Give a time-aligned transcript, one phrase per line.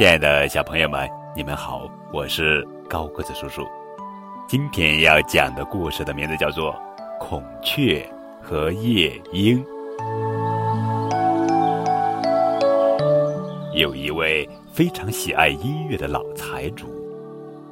[0.00, 3.68] 亲爱的小朋友们，你们好，我是高个子叔叔。
[4.48, 6.72] 今天要讲的故事的名字叫做
[7.20, 8.10] 《孔雀
[8.40, 9.62] 和夜莺》。
[13.74, 16.86] 有一位非常喜爱音乐的老财主，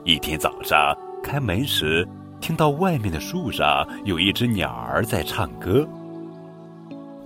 [0.05, 2.07] 一天早上开门时，
[2.43, 5.89] 听到外面的树上有一只鸟儿在唱歌。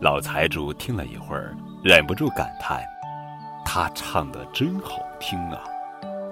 [0.01, 2.81] 老财主听了一会儿，忍不住感叹
[3.65, 5.63] ：“他唱的真好听啊！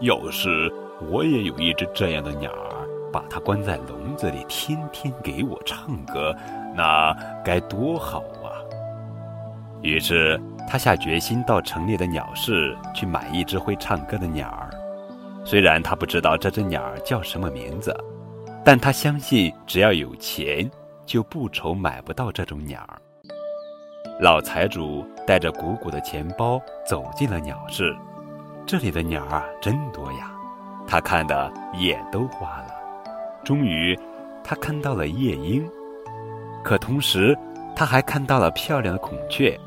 [0.01, 0.73] 要是
[1.11, 6.35] 我也有一只这样的鸟儿，把它关在笼子里，天天给我唱歌，
[6.75, 8.49] 那该多好啊！”
[9.83, 14.71] 于是他下决心到城里的鸟市去买一只会唱歌的鸟儿。
[15.43, 17.97] 虽然他不知道这只鸟儿叫什么名字，
[18.63, 20.71] 但他相信只要有钱，
[21.07, 23.01] 就不愁买不到这种鸟儿。
[24.21, 27.97] 老财主带着鼓鼓的钱包走进了鸟市，
[28.67, 30.31] 这里的鸟儿真多呀，
[30.87, 32.67] 他看的眼都花了。
[33.43, 33.99] 终于，
[34.45, 35.67] 他看到了夜莺，
[36.63, 37.35] 可同时
[37.75, 39.59] 他还看到了漂亮的孔雀，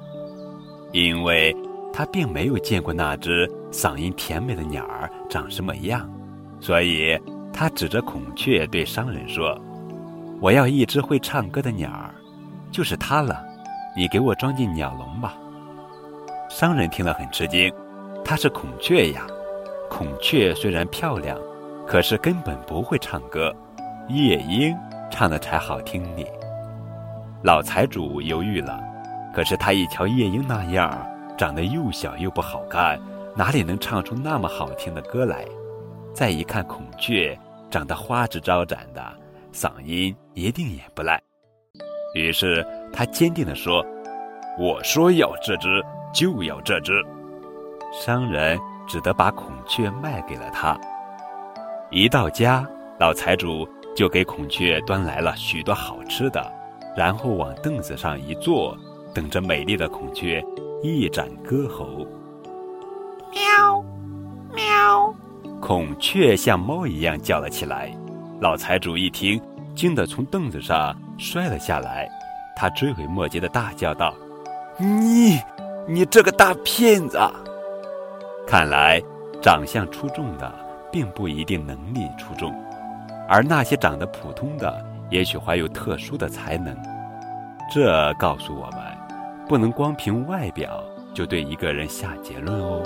[0.91, 1.55] 因为
[1.91, 6.07] 他并没有见过那只嗓音甜美的鸟儿长什么样，
[6.59, 7.19] 所以
[7.51, 9.59] 他指着孔雀对商人说
[10.39, 12.13] ：“我要一只会唱歌的鸟儿，
[12.71, 13.43] 就是它了。”
[13.95, 15.35] 你给我装进鸟笼吧。
[16.49, 17.73] 商人听了很吃惊，
[18.23, 19.25] 它是孔雀呀。
[19.89, 21.37] 孔雀虽然漂亮，
[21.85, 23.55] 可是根本不会唱歌，
[24.09, 24.75] 夜莺
[25.11, 26.25] 唱的才好听呢。
[27.43, 28.79] 老财主犹豫了，
[29.35, 30.97] 可是他一瞧夜莺那样，
[31.37, 32.99] 长得又小又不好看，
[33.35, 35.45] 哪里能唱出那么好听的歌来？
[36.13, 37.37] 再一看孔雀，
[37.69, 39.03] 长得花枝招展的，
[39.51, 41.21] 嗓音一定也不赖。
[42.15, 43.83] 于是他坚定地说
[44.57, 46.93] ：“我说要这只，就要这只。”
[47.91, 50.79] 商人只得把孔雀卖给了他。
[51.89, 52.65] 一到家，
[52.99, 56.51] 老财主就给孔雀端来了许多好吃的，
[56.95, 58.77] 然后往凳子上一坐，
[59.13, 60.43] 等着美丽的孔雀
[60.83, 62.05] 一展歌喉。
[63.31, 63.83] 喵，
[64.53, 65.13] 喵，
[65.59, 67.91] 孔雀像猫一样叫了起来。
[68.39, 69.41] 老财主一听。
[69.75, 72.07] 惊得从凳子上摔了下来，
[72.55, 74.13] 他追悔莫及的大叫道
[74.77, 75.39] ：“你，
[75.87, 77.19] 你这个大骗子！
[78.47, 79.01] 看来
[79.41, 80.53] 长相出众的
[80.91, 82.53] 并不一定能力出众，
[83.27, 86.77] 而那些长得普通的，也许怀有特殊的才能。
[87.73, 88.79] 这告诉我们，
[89.47, 92.83] 不能光凭外表就对一个人下结论哦。”